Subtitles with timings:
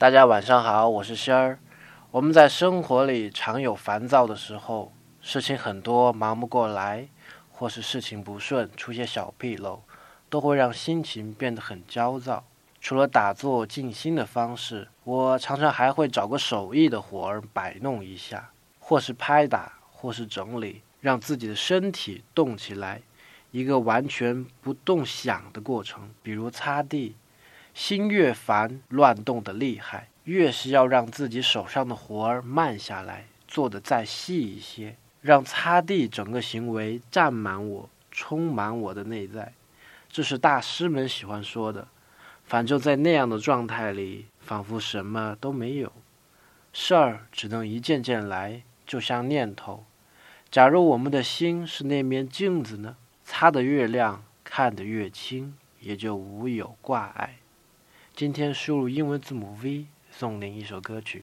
[0.00, 1.58] 大家晚上好，我是仙儿。
[2.10, 7.06] 我们在生活里常有烦躁的时候，事情很多忙不过来，
[7.52, 9.82] 或是事情不顺，出些小纰漏，
[10.30, 12.42] 都会让心情变得很焦躁。
[12.80, 18.48] 除了打坐静心的方式，我常常还会找个手艺的活儿摆弄一下，
[18.78, 23.02] 或是拍打，或是整理，让自己的身体动起来。
[23.50, 27.16] 一个完全不动想的过程，比如擦地。
[27.74, 39.52] 心越烦，乱动的厉害，越是要让自己手上的活儿慢下来，做得再细一些，让擦地整个行为占满我，充满我的内在。
[40.10, 41.86] 这是大师们喜欢说的。
[42.44, 45.92] 反正，在那样的状态里，仿佛什么都没有，
[46.72, 49.84] 事儿只能一件件来，就像念头。
[50.50, 52.96] 假如我们的心是那面镜子呢？
[53.22, 57.36] 擦得越亮，看得越清，也就无有挂碍。
[58.20, 61.18] 今天输入英文字母 V，送您一首歌曲。